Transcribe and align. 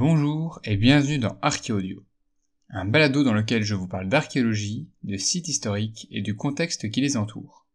Bonjour 0.00 0.60
et 0.62 0.76
bienvenue 0.76 1.18
dans 1.18 1.36
Archéaudio, 1.42 2.04
un 2.70 2.84
balado 2.84 3.24
dans 3.24 3.32
lequel 3.32 3.64
je 3.64 3.74
vous 3.74 3.88
parle 3.88 4.08
d'archéologie, 4.08 4.88
de 5.02 5.16
sites 5.16 5.48
historiques 5.48 6.06
et 6.12 6.22
du 6.22 6.36
contexte 6.36 6.88
qui 6.88 7.00
les 7.00 7.16
entoure. 7.16 7.66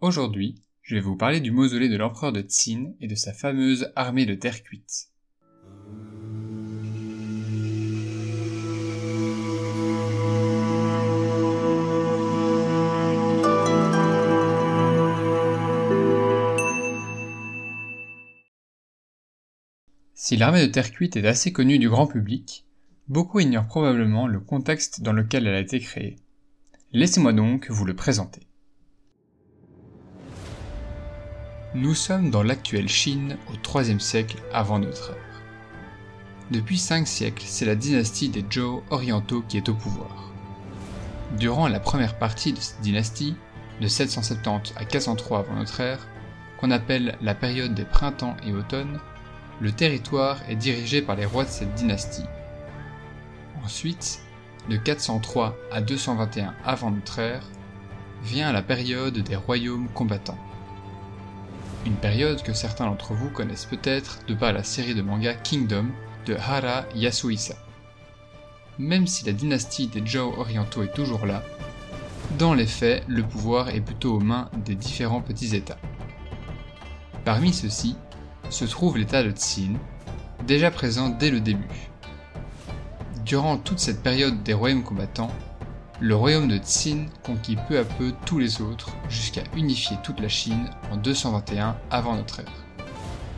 Aujourd'hui, 0.00 0.62
je 0.80 0.94
vais 0.94 1.02
vous 1.02 1.14
parler 1.14 1.40
du 1.40 1.50
mausolée 1.50 1.90
de 1.90 1.98
l'empereur 1.98 2.32
de 2.32 2.40
Tsin 2.40 2.94
et 3.02 3.06
de 3.06 3.14
sa 3.14 3.34
fameuse 3.34 3.92
armée 3.96 4.24
de 4.24 4.34
terre 4.34 4.62
cuite. 4.62 5.10
Si 20.28 20.36
l'armée 20.36 20.60
de 20.60 20.70
terre 20.70 20.92
cuite 20.92 21.16
est 21.16 21.26
assez 21.26 21.54
connue 21.54 21.78
du 21.78 21.88
grand 21.88 22.06
public, 22.06 22.66
beaucoup 23.08 23.40
ignorent 23.40 23.66
probablement 23.66 24.26
le 24.26 24.40
contexte 24.40 25.00
dans 25.00 25.14
lequel 25.14 25.46
elle 25.46 25.54
a 25.54 25.58
été 25.58 25.80
créée. 25.80 26.16
Laissez-moi 26.92 27.32
donc 27.32 27.70
vous 27.70 27.86
le 27.86 27.96
présenter. 27.96 28.42
Nous 31.74 31.94
sommes 31.94 32.28
dans 32.28 32.42
l'actuelle 32.42 32.90
Chine 32.90 33.38
au 33.48 33.80
IIIe 33.80 33.98
siècle 33.98 34.36
avant 34.52 34.78
notre 34.78 35.12
ère. 35.12 35.42
Depuis 36.50 36.76
cinq 36.76 37.08
siècles, 37.08 37.44
c'est 37.46 37.64
la 37.64 37.74
dynastie 37.74 38.28
des 38.28 38.44
Zhou 38.52 38.82
orientaux 38.90 39.40
qui 39.48 39.56
est 39.56 39.70
au 39.70 39.74
pouvoir. 39.74 40.30
Durant 41.38 41.68
la 41.68 41.80
première 41.80 42.18
partie 42.18 42.52
de 42.52 42.60
cette 42.60 42.82
dynastie, 42.82 43.34
de 43.80 43.88
770 43.88 44.74
à 44.76 44.84
403 44.84 45.38
avant 45.38 45.54
notre 45.54 45.80
ère, 45.80 46.06
qu'on 46.60 46.70
appelle 46.70 47.16
la 47.22 47.34
période 47.34 47.74
des 47.74 47.86
printemps 47.86 48.36
et 48.46 48.52
automnes, 48.52 49.00
le 49.60 49.72
territoire 49.72 50.38
est 50.48 50.56
dirigé 50.56 51.02
par 51.02 51.16
les 51.16 51.26
rois 51.26 51.44
de 51.44 51.50
cette 51.50 51.74
dynastie. 51.74 52.24
Ensuite, 53.64 54.20
de 54.68 54.76
403 54.76 55.56
à 55.72 55.80
221 55.80 56.54
avant 56.64 56.90
notre 56.90 57.18
ère, 57.18 57.42
vient 58.22 58.52
la 58.52 58.62
période 58.62 59.18
des 59.18 59.36
royaumes 59.36 59.88
combattants. 59.94 60.38
Une 61.86 61.96
période 61.96 62.42
que 62.42 62.52
certains 62.52 62.86
d'entre 62.86 63.14
vous 63.14 63.30
connaissent 63.30 63.66
peut-être 63.66 64.20
de 64.26 64.34
par 64.34 64.52
la 64.52 64.62
série 64.62 64.94
de 64.94 65.02
manga 65.02 65.34
Kingdom 65.34 65.86
de 66.26 66.34
Hara 66.34 66.84
Yasuhisa. 66.94 67.54
Même 68.78 69.06
si 69.06 69.24
la 69.24 69.32
dynastie 69.32 69.88
des 69.88 70.04
Zhou 70.04 70.34
orientaux 70.36 70.82
est 70.82 70.94
toujours 70.94 71.26
là, 71.26 71.42
dans 72.36 72.52
les 72.52 72.66
faits, 72.66 73.04
le 73.08 73.22
pouvoir 73.22 73.70
est 73.70 73.80
plutôt 73.80 74.16
aux 74.16 74.20
mains 74.20 74.50
des 74.64 74.74
différents 74.74 75.22
petits 75.22 75.56
États. 75.56 75.78
Parmi 77.24 77.54
ceux-ci, 77.54 77.96
se 78.50 78.64
trouve 78.64 78.98
l'état 78.98 79.22
de 79.22 79.30
Tsin, 79.30 79.74
déjà 80.46 80.70
présent 80.70 81.08
dès 81.08 81.30
le 81.30 81.40
début. 81.40 81.90
Durant 83.24 83.58
toute 83.58 83.78
cette 83.78 84.02
période 84.02 84.42
des 84.42 84.54
royaumes 84.54 84.84
combattants, 84.84 85.32
le 86.00 86.14
royaume 86.14 86.48
de 86.48 86.58
Tsin 86.58 87.06
conquit 87.24 87.56
peu 87.68 87.78
à 87.78 87.84
peu 87.84 88.12
tous 88.24 88.38
les 88.38 88.62
autres 88.62 88.90
jusqu'à 89.08 89.42
unifier 89.56 89.96
toute 90.02 90.20
la 90.20 90.28
Chine 90.28 90.70
en 90.90 90.96
221 90.96 91.76
avant 91.90 92.14
notre 92.16 92.40
ère, 92.40 92.64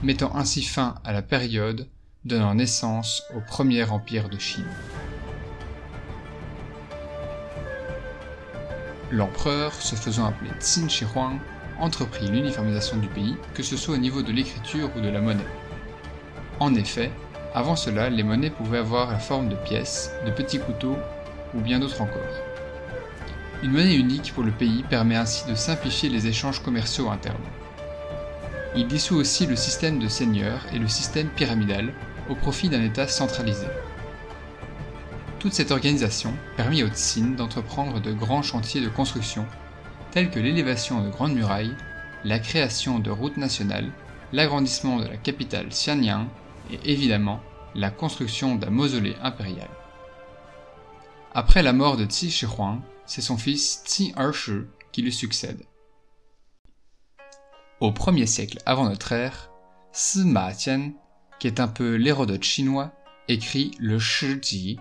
mettant 0.03 0.34
ainsi 0.36 0.62
fin 0.62 0.94
à 1.05 1.12
la 1.12 1.22
période 1.22 1.88
donnant 2.25 2.55
naissance 2.55 3.22
au 3.34 3.41
premier 3.41 3.83
empire 3.84 4.28
de 4.28 4.38
Chine. 4.38 4.69
L'empereur, 9.11 9.72
se 9.75 9.97
faisant 9.97 10.27
appeler 10.27 10.50
Tsin 10.61 10.88
Shi 10.88 11.05
Huang, 11.05 11.41
entrepris 11.81 12.28
l'uniformisation 12.28 12.97
du 12.98 13.09
pays, 13.09 13.36
que 13.55 13.62
ce 13.62 13.77
soit 13.77 13.95
au 13.95 13.98
niveau 13.98 14.23
de 14.23 14.33
l'écriture 14.33 14.91
ou 14.97 15.00
de 15.00 15.09
la 15.09 15.20
monnaie. 15.20 15.41
En 16.61 16.75
effet, 16.75 17.11
avant 17.55 17.77
cela, 17.77 18.11
les 18.11 18.22
monnaies 18.22 18.50
pouvaient 18.50 18.78
avoir 18.78 19.11
la 19.11 19.19
forme 19.19 19.48
de 19.48 19.56
pièces, 19.56 20.12
de 20.25 20.31
petits 20.31 20.61
couteaux 20.61 20.97
ou 21.55 21.61
bien 21.61 21.81
d'autres 21.81 22.03
encore. 22.03 22.22
Une 23.62 23.72
monnaie 23.72 23.97
unique 23.97 24.33
pour 24.34 24.45
le 24.45 24.53
pays 24.53 24.84
permet 24.89 25.17
ainsi 25.17 25.47
de 25.48 25.55
simplifier 25.55 26.09
les 26.09 26.27
échanges 26.27 26.62
commerciaux 26.62 27.10
internes. 27.10 27.37
Il 28.77 28.87
dissout 28.87 29.16
aussi 29.16 29.47
le 29.47 29.56
système 29.56 29.99
de 29.99 30.06
seigneurs 30.06 30.65
et 30.72 30.78
le 30.78 30.87
système 30.87 31.28
pyramidal 31.28 31.93
au 32.28 32.37
profit 32.37 32.69
d'un 32.69 32.83
État 32.83 33.09
centralisé. 33.09 33.66
Toute 35.41 35.54
cette 35.54 35.72
organisation 35.72 36.33
permit 36.56 36.84
aux 36.84 36.88
Tsin 36.88 37.34
d'entreprendre 37.37 38.00
de 38.00 38.12
grands 38.12 38.43
chantiers 38.43 38.81
de 38.81 38.88
construction 38.88 39.47
tels 40.10 40.31
que 40.31 40.41
l'élévation 40.41 41.03
de 41.03 41.10
grandes 41.10 41.34
murailles, 41.34 41.76
la 42.25 42.38
création 42.38 42.98
de 42.98 43.10
routes 43.10 43.37
nationales, 43.37 43.93
l'agrandissement 44.32 44.98
de 44.98 45.06
la 45.06 45.16
capitale 45.16 45.69
Xianyang 45.69 46.26
et 46.71 46.93
évidemment 46.93 47.41
la 47.75 47.91
construction 47.91 48.56
d'un 48.56 48.71
mausolée 48.71 49.16
impérial. 49.22 49.69
Après 51.32 51.62
la 51.62 51.72
mort 51.72 51.97
de 51.97 52.04
Tsi 52.04 52.31
Shihuang, 52.31 52.81
c'est 53.06 53.21
son 53.21 53.37
fils 53.37 53.82
Tsi 53.84 54.12
Ershi 54.16 54.62
qui 54.93 55.03
lui 55.03 55.12
succède. 55.12 55.62
Au 57.81 57.92
1er 57.92 58.27
siècle 58.27 58.59
avant 58.66 58.88
notre 58.88 59.12
ère, 59.12 59.50
Sima 59.92 60.53
Tian, 60.53 60.92
qui 61.38 61.47
est 61.47 61.60
un 61.60 61.69
peu 61.69 61.94
l'Hérodote 61.94 62.42
chinois, 62.42 62.92
écrit 63.28 63.71
le 63.78 63.98
Shiji, 63.98 64.78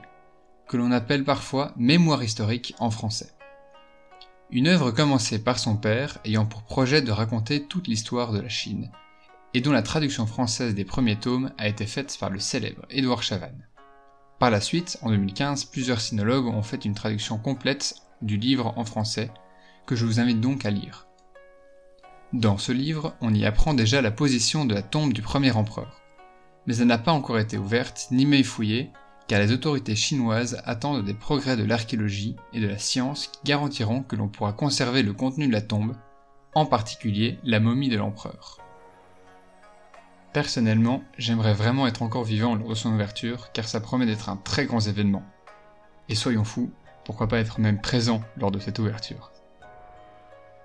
que 0.68 0.78
l'on 0.78 0.92
appelle 0.92 1.24
parfois 1.24 1.74
mémoire 1.78 2.24
historique 2.24 2.76
en 2.80 2.92
français. 2.92 3.32
Une 4.52 4.68
œuvre 4.68 4.90
commencée 4.90 5.44
par 5.44 5.60
son 5.60 5.78
père 5.78 6.18
ayant 6.26 6.48
pour 6.48 6.64
projet 6.64 7.04
de 7.04 7.12
raconter 7.12 7.66
toute 7.66 7.88
l'histoire 7.88 8.32
de 8.32 8.40
la 8.40 8.50
Chine, 8.50 8.90
et 9.54 9.62
dont 9.62 9.72
la 9.72 9.84
traduction 9.84 10.26
française 10.26 10.74
des 10.74 10.86
premiers 10.86 11.18
tomes 11.18 11.52
a 11.60 11.68
été 11.68 11.86
faite 11.86 12.18
par 12.20 12.32
le 12.32 12.40
célèbre 12.40 12.84
Édouard 12.90 13.22
Chavannes. 13.22 13.68
Par 14.40 14.50
la 14.50 14.60
suite, 14.60 14.98
en 15.04 15.12
2015, 15.12 15.66
plusieurs 15.66 16.02
sinologues 16.02 16.48
ont 16.48 16.64
fait 16.64 16.84
une 16.84 16.96
traduction 16.96 17.38
complète 17.38 17.98
du 18.24 18.38
livre 18.38 18.74
en 18.76 18.86
français, 18.86 19.30
que 19.86 19.96
je 19.96 20.06
vous 20.06 20.20
invite 20.20 20.42
donc 20.42 20.66
à 20.66 20.72
lire. 20.72 21.08
Dans 22.34 22.58
ce 22.58 22.72
livre, 22.72 23.16
on 23.22 23.36
y 23.36 23.46
apprend 23.46 23.76
déjà 23.76 24.02
la 24.02 24.12
position 24.12 24.66
de 24.66 24.74
la 24.74 24.82
tombe 24.82 25.14
du 25.14 25.22
premier 25.22 25.52
empereur, 25.52 26.02
mais 26.66 26.78
elle 26.78 26.88
n'a 26.88 26.98
pas 26.98 27.12
encore 27.12 27.38
été 27.38 27.60
ouverte 27.60 28.08
ni 28.10 28.44
fouillée, 28.44 28.90
car 29.30 29.40
les 29.40 29.52
autorités 29.52 29.96
chinoises 29.96 30.60
attendent 30.66 31.06
des 31.06 31.14
progrès 31.14 31.56
de 31.56 31.64
l'archéologie 31.64 32.36
et 32.52 32.60
de 32.60 32.68
la 32.68 32.80
science 32.80 33.28
qui 33.28 33.40
garantiront 33.46 34.02
que 34.02 34.16
l'on 34.16 34.28
pourra 34.28 34.54
conserver 34.54 35.04
le 35.04 35.14
contenu 35.14 35.48
de 35.48 35.54
la 35.54 35.62
tombe, 35.62 35.96
en 36.56 36.66
particulier 36.66 37.38
la 37.44 37.60
momie 37.60 37.90
de 37.90 37.98
l'empereur. 37.98 38.58
Personnellement, 40.34 41.04
j'aimerais 41.20 41.54
vraiment 41.54 41.86
être 41.86 42.02
encore 42.02 42.24
vivant 42.24 42.56
lors 42.56 42.70
de 42.70 42.74
son 42.74 42.92
ouverture, 42.92 43.52
car 43.52 43.68
ça 43.68 43.80
promet 43.80 44.08
d'être 44.08 44.30
un 44.30 44.38
très 44.38 44.66
grand 44.66 44.80
événement. 44.80 45.24
Et 46.08 46.16
soyons 46.16 46.44
fous, 46.44 46.72
pourquoi 47.06 47.28
pas 47.28 47.38
être 47.38 47.60
même 47.60 47.82
présent 47.82 48.24
lors 48.36 48.50
de 48.50 48.60
cette 48.60 48.80
ouverture. 48.80 49.32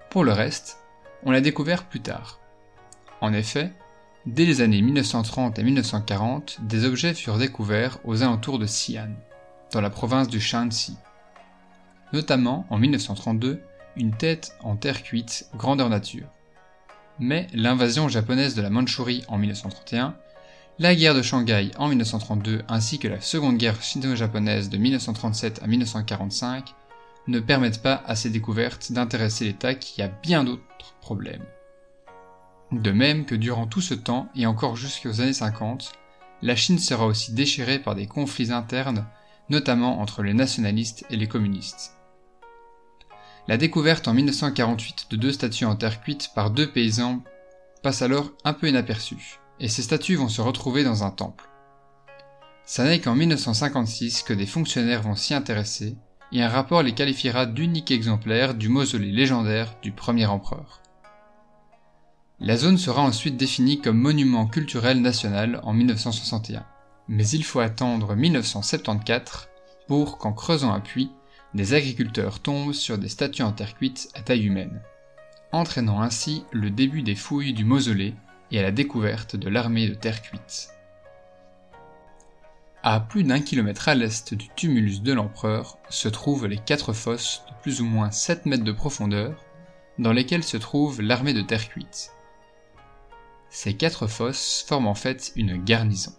Pour 0.09 0.25
le 0.25 0.33
reste, 0.33 0.79
on 1.23 1.33
l'a 1.33 1.43
découvert 1.43 1.85
plus 1.85 2.01
tard. 2.01 2.41
En 3.21 3.35
effet, 3.35 3.75
Dès 4.27 4.47
les 4.47 4.63
années 4.63 4.81
1930 4.81 5.59
et 5.59 5.63
1940, 5.63 6.61
des 6.63 6.87
objets 6.87 7.13
furent 7.13 7.37
découverts 7.37 7.99
aux 8.05 8.23
alentours 8.23 8.59
de 8.59 8.65
Xi'an, 8.65 9.11
dans 9.71 9.83
la 9.83 9.91
province 9.91 10.29
du 10.29 10.41
Shanxi. 10.41 10.97
Notamment, 12.15 12.65
en 12.71 12.79
1932, 12.79 13.61
une 13.97 14.17
tête 14.17 14.57
en 14.61 14.77
terre 14.77 15.03
cuite, 15.03 15.47
grandeur 15.59 15.91
nature. 15.91 16.27
Mais 17.19 17.49
l'invasion 17.53 18.09
japonaise 18.09 18.55
de 18.55 18.63
la 18.63 18.71
Mandchourie 18.71 19.25
en 19.29 19.37
1931, 19.37 20.17
la 20.79 20.95
guerre 20.95 21.15
de 21.15 21.23
Shanghai 21.23 21.71
en 21.77 21.89
1932 21.89 22.63
ainsi 22.67 22.99
que 22.99 23.09
la 23.09 23.21
seconde 23.21 23.59
guerre 23.59 23.83
sino-japonaise 23.83 24.71
de 24.71 24.79
1937 24.79 25.61
à 25.63 25.67
1945 25.67 26.75
ne 27.27 27.41
permettent 27.41 27.83
pas 27.83 28.03
à 28.07 28.17
ces 28.17 28.31
découvertes 28.31 28.91
d'intéresser 28.91 29.45
l'État 29.45 29.75
qui 29.75 30.01
a 30.01 30.09
bien 30.09 30.45
d'autres 30.45 30.95
problèmes. 31.03 31.45
De 32.75 32.91
même 32.91 33.25
que 33.25 33.37
durant 33.37 33.69
tout 33.69 33.81
ce 33.81 33.95
temps, 33.95 34.29
et 34.35 34.47
encore 34.47 34.75
jusqu'aux 34.75 35.21
années 35.21 35.33
50, 35.33 35.93
la 36.43 36.57
Chine 36.57 36.81
sera 36.81 37.07
aussi 37.07 37.33
déchirée 37.33 37.79
par 37.79 37.95
des 37.95 38.09
conflits 38.09 38.51
internes, 38.51 39.07
notamment 39.49 40.01
entre 40.01 40.23
les 40.23 40.35
nationalistes 40.35 41.07
et 41.09 41.17
les 41.17 41.29
communistes. 41.29 41.97
La 43.47 43.59
découverte 43.59 44.09
en 44.09 44.15
1948 44.15 45.07
de 45.11 45.17
deux 45.17 45.33
statues 45.33 45.67
en 45.67 45.77
terre 45.77 46.01
cuite 46.01 46.31
par 46.35 46.51
deux 46.51 46.69
paysans 46.69 47.23
passe 47.83 48.03
alors 48.03 48.33
un 48.43 48.55
peu 48.55 48.69
inaperçue, 48.69 49.39
et 49.61 49.69
ces 49.69 49.83
statues 49.83 50.17
vont 50.17 50.29
se 50.29 50.41
retrouver 50.41 50.83
dans 50.83 51.05
un 51.05 51.11
temple. 51.11 51.49
Ça 52.65 52.85
n'est 52.85 53.01
qu'en 53.01 53.15
1956 53.15 54.25
que 54.25 54.33
des 54.33 54.47
fonctionnaires 54.47 55.03
vont 55.03 55.15
s'y 55.15 55.33
intéresser, 55.33 55.97
et 56.33 56.43
un 56.43 56.49
rapport 56.49 56.83
les 56.83 56.95
qualifiera 56.95 57.47
d'uniques 57.47 57.93
exemplaires 57.93 58.55
du 58.55 58.69
mausolée 58.69 59.13
légendaire 59.13 59.77
du 59.81 59.93
premier 59.93 60.27
empereur. 60.27 60.81
La 62.41 62.57
zone 62.57 62.79
sera 62.79 63.01
ensuite 63.03 63.37
définie 63.37 63.81
comme 63.81 63.99
monument 63.99 64.47
culturel 64.49 65.01
national 65.01 65.61
en 65.63 65.73
1961. 65.73 66.67
Mais 67.07 67.29
il 67.29 67.45
faut 67.45 67.61
attendre 67.61 68.17
1974 68.17 69.49
pour 69.87 70.19
qu'en 70.19 70.33
creusant 70.33 70.73
un 70.73 70.81
puits, 70.81 71.13
des 71.55 71.75
agriculteurs 71.75 72.41
tombent 72.41 72.73
sur 72.73 72.99
des 72.99 73.09
statues 73.09 73.43
en 73.43 73.53
terre 73.53 73.77
cuite 73.77 74.09
à 74.15 74.21
taille 74.21 74.47
humaine, 74.47 74.83
entraînant 75.53 76.03
ainsi 76.03 76.45
le 76.51 76.71
début 76.71 77.03
des 77.03 77.15
fouilles 77.15 77.53
du 77.53 77.65
mausolée 77.65 78.15
et 78.51 78.59
à 78.59 78.63
la 78.63 78.73
découverte 78.73 79.37
de 79.37 79.49
l'armée 79.49 79.89
de 79.89 79.95
terre 79.95 80.21
cuite. 80.21 80.71
À 82.83 82.99
plus 82.99 83.23
d'un 83.23 83.41
kilomètre 83.41 83.89
à 83.89 83.95
l'est 83.95 84.35
du 84.35 84.49
tumulus 84.57 85.03
de 85.03 85.13
l'empereur 85.13 85.79
se 85.89 86.09
trouvent 86.09 86.47
les 86.47 86.59
quatre 86.59 86.93
fosses 86.93 87.45
de 87.49 87.55
plus 87.63 87.81
ou 87.81 87.85
moins 87.85 88.11
7 88.11 88.45
mètres 88.47 88.65
de 88.65 88.73
profondeur, 88.73 89.37
dans 90.01 90.13
lesquelles 90.13 90.43
se 90.43 90.57
trouve 90.57 91.01
l'armée 91.01 91.33
de 91.33 91.41
terre 91.41 91.69
cuite. 91.69 92.14
Ces 93.55 93.75
quatre 93.75 94.09
fosses 94.09 94.65
forment 94.67 94.89
en 94.89 94.97
fait 94.97 95.33
une 95.37 95.63
garnison, 95.63 96.13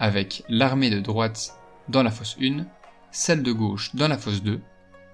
avec 0.00 0.42
l'armée 0.48 0.90
de 0.90 0.98
droite 0.98 1.56
dans 1.88 2.02
la 2.02 2.10
fosse 2.10 2.36
1, 2.42 2.66
celle 3.12 3.44
de 3.44 3.52
gauche 3.52 3.94
dans 3.94 4.08
la 4.08 4.18
fosse 4.18 4.42
2, 4.42 4.60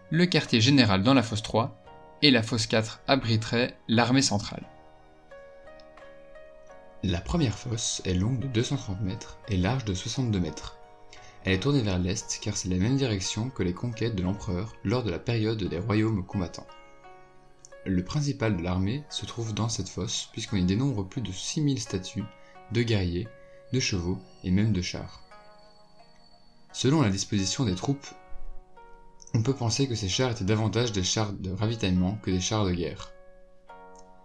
le 0.08 0.24
quartier 0.24 0.62
général 0.62 1.02
dans 1.02 1.12
la 1.12 1.22
fosse 1.22 1.42
3, 1.42 1.76
et 2.22 2.30
la 2.30 2.42
fosse 2.42 2.66
4 2.66 3.02
abriterait 3.06 3.76
l'armée 3.88 4.22
centrale. 4.22 4.64
La 7.02 7.20
première 7.20 7.58
fosse 7.58 8.00
est 8.06 8.14
longue 8.14 8.38
de 8.38 8.46
230 8.46 9.02
mètres 9.02 9.38
et 9.48 9.58
large 9.58 9.84
de 9.84 9.92
62 9.92 10.40
mètres. 10.40 10.78
Elle 11.44 11.52
est 11.52 11.60
tournée 11.60 11.82
vers 11.82 11.98
l'est 11.98 12.40
car 12.40 12.56
c'est 12.56 12.70
la 12.70 12.78
même 12.78 12.96
direction 12.96 13.50
que 13.50 13.62
les 13.62 13.74
conquêtes 13.74 14.16
de 14.16 14.22
l'empereur 14.22 14.72
lors 14.82 15.02
de 15.02 15.10
la 15.10 15.18
période 15.18 15.62
des 15.62 15.78
royaumes 15.78 16.24
combattants. 16.24 16.66
Le 17.86 18.04
principal 18.04 18.58
de 18.58 18.62
l'armée 18.62 19.04
se 19.08 19.24
trouve 19.24 19.54
dans 19.54 19.70
cette 19.70 19.88
fosse 19.88 20.28
puisqu'on 20.32 20.58
y 20.58 20.64
dénombre 20.64 21.08
plus 21.08 21.22
de 21.22 21.32
6000 21.32 21.80
statues 21.80 22.24
de 22.72 22.82
guerriers, 22.82 23.26
de 23.72 23.80
chevaux 23.80 24.18
et 24.44 24.50
même 24.50 24.72
de 24.72 24.82
chars. 24.82 25.22
Selon 26.72 27.00
la 27.00 27.08
disposition 27.08 27.64
des 27.64 27.74
troupes, 27.74 28.06
on 29.32 29.42
peut 29.42 29.54
penser 29.54 29.88
que 29.88 29.94
ces 29.94 30.10
chars 30.10 30.30
étaient 30.30 30.44
davantage 30.44 30.92
des 30.92 31.02
chars 31.02 31.32
de 31.32 31.52
ravitaillement 31.52 32.18
que 32.22 32.30
des 32.30 32.40
chars 32.40 32.66
de 32.66 32.72
guerre. 32.72 33.12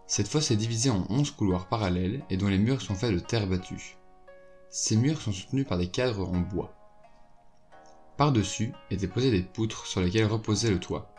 Cette 0.05 0.27
fosse 0.27 0.51
est 0.51 0.57
divisée 0.57 0.89
en 0.89 1.05
11 1.09 1.31
couloirs 1.31 1.67
parallèles 1.67 2.23
et 2.29 2.37
dont 2.37 2.49
les 2.49 2.57
murs 2.57 2.81
sont 2.81 2.95
faits 2.95 3.13
de 3.13 3.19
terre 3.19 3.47
battue. 3.47 3.97
Ces 4.69 4.97
murs 4.97 5.21
sont 5.21 5.31
soutenus 5.31 5.65
par 5.65 5.77
des 5.77 5.89
cadres 5.89 6.27
en 6.27 6.39
bois. 6.39 6.75
Par-dessus 8.17 8.73
étaient 8.91 9.07
posées 9.07 9.31
des 9.31 9.41
poutres 9.41 9.85
sur 9.87 10.01
lesquelles 10.01 10.25
reposait 10.25 10.71
le 10.71 10.79
toit. 10.79 11.14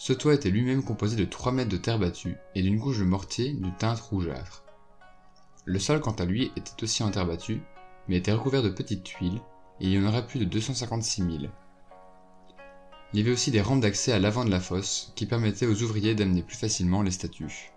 Ce 0.00 0.12
toit 0.12 0.34
était 0.34 0.50
lui-même 0.50 0.84
composé 0.84 1.16
de 1.16 1.24
3 1.24 1.50
mètres 1.50 1.70
de 1.70 1.76
terre 1.76 1.98
battue 1.98 2.36
et 2.54 2.62
d'une 2.62 2.78
couche 2.78 3.00
de 3.00 3.04
mortier 3.04 3.52
d'une 3.52 3.74
teinte 3.74 3.98
rougeâtre. 3.98 4.62
Le 5.64 5.80
sol 5.80 6.00
quant 6.00 6.12
à 6.12 6.24
lui 6.24 6.52
était 6.54 6.84
aussi 6.84 7.02
en 7.02 7.10
terre 7.10 7.26
battue, 7.26 7.62
mais 8.06 8.18
était 8.18 8.32
recouvert 8.32 8.62
de 8.62 8.68
petites 8.68 9.02
tuiles, 9.02 9.42
et 9.80 9.86
il 9.86 9.90
y 9.90 9.98
en 9.98 10.06
aurait 10.08 10.24
plus 10.24 10.38
de 10.38 10.44
256 10.44 11.22
000. 11.22 11.32
Il 13.12 13.18
y 13.18 13.22
avait 13.22 13.32
aussi 13.32 13.50
des 13.50 13.60
rampes 13.60 13.80
d'accès 13.80 14.12
à 14.12 14.20
l'avant 14.20 14.44
de 14.44 14.50
la 14.50 14.60
fosse, 14.60 15.12
qui 15.16 15.26
permettaient 15.26 15.66
aux 15.66 15.82
ouvriers 15.82 16.14
d'amener 16.14 16.44
plus 16.44 16.56
facilement 16.56 17.02
les 17.02 17.10
statues. 17.10 17.72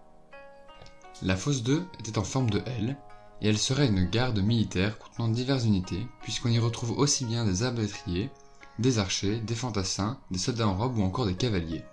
La 1.24 1.36
fosse 1.36 1.64
2 1.64 1.88
était 2.02 2.20
en 2.20 2.24
forme 2.24 2.52
de 2.52 2.62
L, 2.68 2.98
et 3.42 3.50
elle 3.50 3.58
serait 3.58 3.88
une 3.88 4.06
garde 4.06 4.40
militaire 4.40 5.00
contenant 5.00 5.28
diverses 5.28 5.66
unités, 5.66 6.06
puisqu'on 6.22 6.50
y 6.50 6.60
retrouve 6.60 6.92
aussi 6.92 7.26
bien 7.26 7.46
des 7.46 7.64
arbalétriers, 7.64 8.30
des 8.78 9.00
archers, 9.00 9.40
des 9.40 9.56
fantassins, 9.56 10.20
des 10.30 10.38
soldats 10.38 10.68
en 10.68 10.78
robe 10.78 11.00
ou 11.00 11.02
encore 11.02 11.26
des 11.26 11.36
cavaliers. 11.36 11.84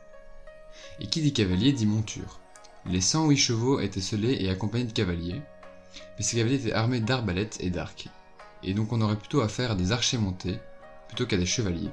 Et 1.01 1.07
qui 1.07 1.21
dit 1.21 1.33
cavalier 1.33 1.73
dit 1.73 1.87
monture. 1.87 2.41
Les 2.87 3.01
108 3.01 3.37
chevaux 3.37 3.81
étaient 3.81 4.01
scellés 4.01 4.39
et 4.41 4.49
accompagnés 4.51 4.85
de 4.85 4.93
cavaliers, 4.93 5.43
mais 6.17 6.25
ces 6.25 6.37
cavaliers 6.37 6.57
étaient 6.57 6.73
armés 6.73 7.01
d'arbalètes 7.01 7.59
et 7.61 7.71
d'arcs, 7.71 8.09
et 8.63 8.75
donc 8.75 8.93
on 8.93 9.01
aurait 9.01 9.19
plutôt 9.19 9.41
affaire 9.41 9.73
à 9.73 9.75
des 9.75 9.93
archers 9.93 10.19
montés 10.19 10.59
plutôt 11.09 11.27
qu'à 11.27 11.37
des 11.37 11.47
chevaliers. 11.47 11.91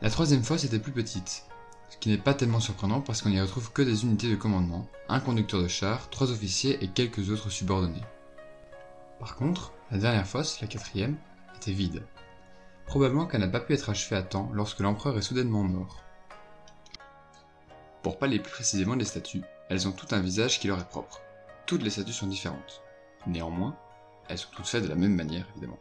La 0.00 0.10
troisième 0.10 0.42
fosse 0.42 0.64
était 0.64 0.78
plus 0.78 0.92
petite, 0.92 1.44
ce 1.90 1.96
qui 1.98 2.08
n'est 2.08 2.18
pas 2.18 2.34
tellement 2.34 2.60
surprenant 2.60 3.00
parce 3.00 3.22
qu'on 3.22 3.30
n'y 3.30 3.40
retrouve 3.40 3.72
que 3.72 3.82
des 3.82 4.04
unités 4.04 4.30
de 4.30 4.36
commandement, 4.36 4.88
un 5.08 5.20
conducteur 5.20 5.62
de 5.62 5.68
char, 5.68 6.10
trois 6.10 6.30
officiers 6.30 6.82
et 6.82 6.88
quelques 6.88 7.30
autres 7.30 7.50
subordonnés. 7.50 8.02
Par 9.20 9.36
contre, 9.36 9.72
la 9.90 9.98
dernière 9.98 10.26
fosse, 10.26 10.60
la 10.60 10.66
quatrième, 10.66 11.16
était 11.56 11.72
vide. 11.72 12.02
Probablement 12.86 13.26
qu'elle 13.26 13.42
n'a 13.42 13.48
pas 13.48 13.60
pu 13.60 13.74
être 13.74 13.90
achevée 13.90 14.16
à 14.16 14.22
temps 14.22 14.50
lorsque 14.52 14.80
l'empereur 14.80 15.16
est 15.16 15.22
soudainement 15.22 15.62
mort. 15.62 16.02
Pour 18.02 18.18
parler 18.18 18.40
plus 18.40 18.50
précisément 18.50 18.96
des 18.96 19.04
statues, 19.04 19.44
elles 19.68 19.86
ont 19.86 19.92
toutes 19.92 20.12
un 20.12 20.20
visage 20.20 20.58
qui 20.58 20.66
leur 20.66 20.80
est 20.80 20.88
propre. 20.88 21.20
Toutes 21.66 21.82
les 21.82 21.90
statues 21.90 22.12
sont 22.12 22.26
différentes. 22.26 22.82
Néanmoins, 23.28 23.76
elles 24.28 24.38
sont 24.38 24.50
toutes 24.50 24.66
faites 24.66 24.82
de 24.82 24.88
la 24.88 24.96
même 24.96 25.14
manière, 25.14 25.46
évidemment. 25.52 25.78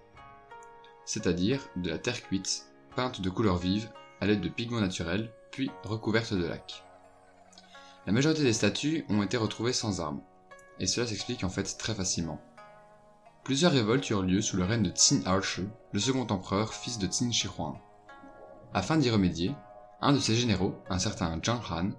C'est-à-dire 1.06 1.68
de 1.76 1.90
la 1.90 1.98
terre 1.98 2.22
cuite, 2.22 2.68
peinte 2.96 3.22
de 3.22 3.30
couleur 3.32 3.58
vive, 3.58 3.90
à 4.20 4.28
l'aide 4.28 4.42
de 4.42 4.50
pigments 4.50 4.80
naturels, 4.80 5.34
puis 5.50 5.72
recouverte 5.84 6.34
de 6.34 6.46
lac. 6.46 6.84
La 8.06 8.14
majorité 8.14 8.44
des 8.44 8.54
statues 8.54 9.04
ont 9.10 9.24
été 9.24 9.38
retrouvées 9.38 9.74
sans 9.74 10.00
armes, 10.00 10.22
et 10.80 10.86
cela 10.86 11.08
s'explique 11.08 11.44
en 11.44 11.50
fait 11.50 11.76
très 11.78 11.96
facilement. 11.96 12.40
Plusieurs 13.44 13.72
révoltes 13.72 14.08
eurent 14.12 14.22
lieu 14.22 14.42
sous 14.42 14.58
le 14.58 14.64
règne 14.64 14.84
de 14.84 14.92
Tsin 14.92 15.22
Archer, 15.26 15.68
le 15.92 16.00
second 16.00 16.28
empereur, 16.28 16.76
fils 16.76 17.00
de 17.00 17.08
Tsin 17.08 17.32
Shihuang. 17.32 17.80
Afin 18.74 18.98
d'y 18.98 19.10
remédier, 19.10 19.56
un 20.02 20.14
de 20.14 20.20
ses 20.20 20.36
généraux, 20.36 20.76
un 20.90 21.00
certain 21.00 21.40
Zhang 21.44 21.62
Han, 21.72 21.92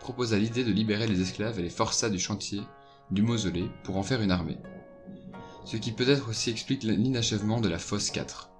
proposa 0.00 0.38
l'idée 0.38 0.64
de 0.64 0.72
libérer 0.72 1.06
les 1.06 1.20
esclaves 1.20 1.58
et 1.58 1.62
les 1.62 1.70
forçats 1.70 2.10
du 2.10 2.18
chantier 2.18 2.62
du 3.10 3.22
mausolée 3.22 3.70
pour 3.84 3.96
en 3.96 4.02
faire 4.02 4.22
une 4.22 4.30
armée. 4.30 4.58
Ce 5.64 5.76
qui 5.76 5.92
peut-être 5.92 6.28
aussi 6.28 6.50
explique 6.50 6.82
l'inachèvement 6.82 7.60
de 7.60 7.68
la 7.68 7.78
fosse 7.78 8.10
4. 8.10 8.50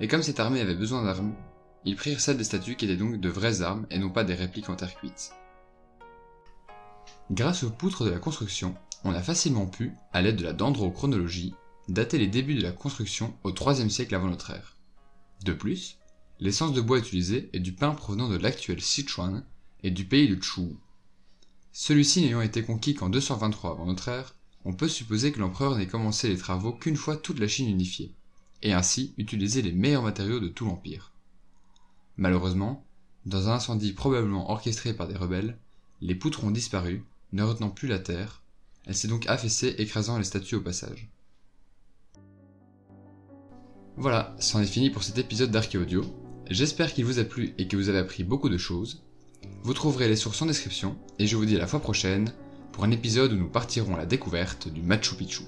Et 0.00 0.08
comme 0.08 0.22
cette 0.22 0.40
armée 0.40 0.60
avait 0.60 0.74
besoin 0.74 1.04
d'armes, 1.04 1.34
ils 1.84 1.96
prirent 1.96 2.20
celles 2.20 2.38
des 2.38 2.44
statues 2.44 2.76
qui 2.76 2.86
étaient 2.86 2.96
donc 2.96 3.20
de 3.20 3.28
vraies 3.28 3.62
armes 3.62 3.86
et 3.90 3.98
non 3.98 4.10
pas 4.10 4.24
des 4.24 4.34
répliques 4.34 4.70
en 4.70 4.76
terre 4.76 4.94
cuite. 4.94 5.32
Grâce 7.30 7.62
aux 7.62 7.70
poutres 7.70 8.04
de 8.04 8.10
la 8.10 8.18
construction, 8.18 8.74
on 9.04 9.14
a 9.14 9.22
facilement 9.22 9.66
pu, 9.66 9.92
à 10.12 10.22
l'aide 10.22 10.36
de 10.36 10.44
la 10.44 10.52
dendrochronologie, 10.52 11.54
dater 11.88 12.18
les 12.18 12.28
débuts 12.28 12.54
de 12.54 12.62
la 12.62 12.72
construction 12.72 13.34
au 13.42 13.50
3 13.50 13.88
siècle 13.88 14.14
avant 14.14 14.28
notre 14.28 14.50
ère. 14.50 14.76
De 15.44 15.52
plus, 15.52 15.98
l'essence 16.40 16.72
de 16.72 16.80
bois 16.80 16.98
utilisée 16.98 17.50
est 17.52 17.60
du 17.60 17.72
pain 17.72 17.92
provenant 17.94 18.28
de 18.28 18.36
l'actuel 18.36 18.80
Sichuan 18.80 19.44
et 19.82 19.90
du 19.90 20.04
pays 20.04 20.28
de 20.28 20.40
Chu. 20.42 20.76
Celui-ci 21.72 22.22
n'ayant 22.22 22.40
été 22.40 22.62
conquis 22.62 22.94
qu'en 22.94 23.08
223 23.08 23.70
avant 23.70 23.86
notre 23.86 24.08
ère, 24.08 24.34
on 24.64 24.72
peut 24.72 24.88
supposer 24.88 25.32
que 25.32 25.40
l'empereur 25.40 25.76
n'ait 25.76 25.86
commencé 25.86 26.28
les 26.28 26.36
travaux 26.36 26.72
qu'une 26.72 26.96
fois 26.96 27.16
toute 27.16 27.38
la 27.38 27.48
Chine 27.48 27.68
unifiée, 27.68 28.14
et 28.62 28.72
ainsi 28.72 29.14
utiliser 29.18 29.62
les 29.62 29.72
meilleurs 29.72 30.02
matériaux 30.02 30.40
de 30.40 30.48
tout 30.48 30.66
l'empire. 30.66 31.12
Malheureusement, 32.16 32.84
dans 33.26 33.48
un 33.48 33.54
incendie 33.54 33.92
probablement 33.92 34.50
orchestré 34.50 34.94
par 34.94 35.08
des 35.08 35.16
rebelles, 35.16 35.58
les 36.00 36.14
poutres 36.14 36.44
ont 36.44 36.50
disparu, 36.50 37.04
ne 37.32 37.42
retenant 37.42 37.70
plus 37.70 37.88
la 37.88 37.98
terre, 37.98 38.42
elle 38.84 38.94
s'est 38.94 39.08
donc 39.08 39.26
affaissée 39.28 39.74
écrasant 39.78 40.18
les 40.18 40.24
statues 40.24 40.56
au 40.56 40.60
passage. 40.60 41.08
Voilà, 43.96 44.34
c'en 44.40 44.60
est 44.60 44.66
fini 44.66 44.90
pour 44.90 45.02
cet 45.02 45.18
épisode 45.18 45.50
d'Archéaudio. 45.50 46.02
J'espère 46.50 46.92
qu'il 46.92 47.04
vous 47.04 47.18
a 47.18 47.24
plu 47.24 47.54
et 47.58 47.68
que 47.68 47.76
vous 47.76 47.88
avez 47.88 47.98
appris 47.98 48.24
beaucoup 48.24 48.48
de 48.48 48.58
choses. 48.58 49.04
Vous 49.64 49.74
trouverez 49.74 50.08
les 50.08 50.16
sources 50.16 50.42
en 50.42 50.46
description, 50.46 50.96
et 51.18 51.26
je 51.26 51.36
vous 51.36 51.44
dis 51.44 51.56
à 51.56 51.60
la 51.60 51.66
fois 51.66 51.80
prochaine 51.80 52.32
pour 52.72 52.84
un 52.84 52.90
épisode 52.90 53.32
où 53.32 53.36
nous 53.36 53.48
partirons 53.48 53.94
à 53.94 53.98
la 53.98 54.06
découverte 54.06 54.68
du 54.68 54.82
Machu 54.82 55.14
Picchu. 55.14 55.44